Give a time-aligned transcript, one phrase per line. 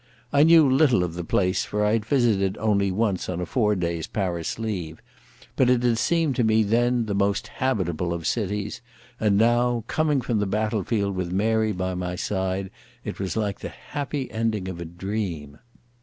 [0.33, 2.59] I knew little of the place, for I had visited it
[2.93, 4.99] once only on a four days' Paris leave,
[5.55, 8.81] but it had seemed to me then the most habitable of cities,
[9.19, 12.71] and now, coming from the battle field with Mary by my side,
[13.03, 15.59] it was like the happy ending of a dream.